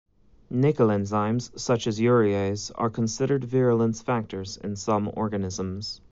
[0.49, 5.99] Nickel enzymes such as urease are considered virulence factors in some organisms.